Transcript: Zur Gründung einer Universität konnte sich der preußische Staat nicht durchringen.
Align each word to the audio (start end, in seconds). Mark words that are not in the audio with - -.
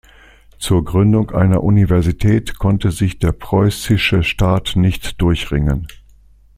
Zur 0.57 0.83
Gründung 0.83 1.29
einer 1.29 1.61
Universität 1.61 2.57
konnte 2.57 2.89
sich 2.89 3.19
der 3.19 3.33
preußische 3.33 4.23
Staat 4.23 4.71
nicht 4.75 5.21
durchringen. 5.21 5.87